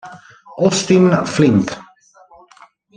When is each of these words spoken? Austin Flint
Austin 0.57 1.13
Flint 1.29 1.69